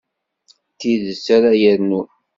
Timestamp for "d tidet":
0.71-1.25